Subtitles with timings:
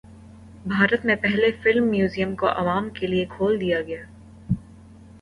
[0.65, 4.03] بھارت میں پہلے film museum کو عوام کے لیے کھول دیا گیا